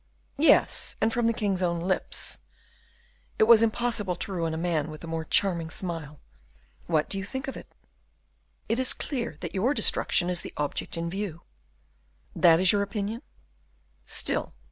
"Yes, 0.39 0.95
and 0.99 1.13
from 1.13 1.27
the 1.27 1.31
king's 1.31 1.61
own 1.61 1.79
lips. 1.79 2.39
It 3.37 3.43
was 3.43 3.61
impossible 3.61 4.15
to 4.15 4.31
ruin 4.31 4.51
a 4.51 4.57
man 4.57 4.89
with 4.89 5.03
a 5.03 5.07
more 5.07 5.25
charming 5.25 5.69
smile. 5.69 6.19
What 6.87 7.07
do 7.07 7.19
you 7.19 7.23
think 7.23 7.47
of 7.47 7.55
it?" 7.55 7.71
"It 8.67 8.79
is 8.79 8.95
clear 8.95 9.37
that 9.41 9.53
your 9.53 9.75
destruction 9.75 10.27
is 10.27 10.41
the 10.41 10.55
object 10.57 10.97
in 10.97 11.07
view." 11.11 11.43
"That 12.35 12.59
is 12.59 12.71
your 12.71 12.81
opinion?" 12.81 13.21
"Still. 14.03 14.55